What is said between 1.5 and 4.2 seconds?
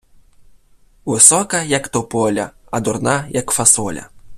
як тополя, а дурна, як фасоля.